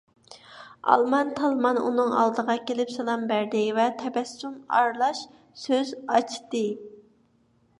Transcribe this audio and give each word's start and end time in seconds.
ئالمان- 0.93 1.33
تالمان 1.39 1.77
ئۇنىڭ 1.81 2.15
ئالدىغا 2.21 2.55
كېلىپ 2.71 2.93
سالام 2.93 3.27
بەردى 3.33 3.61
ۋە 3.81 3.85
تەبەسسۇم 4.01 4.57
ئارىلاش 4.79 5.23
سۆز 5.67 5.93
ئاچتى: 6.09 6.65